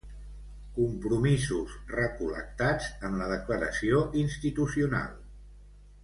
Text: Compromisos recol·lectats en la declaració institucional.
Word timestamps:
Compromisos 0.77 1.75
recol·lectats 1.95 2.87
en 3.09 3.19
la 3.21 3.27
declaració 3.35 4.01
institucional. 4.25 5.13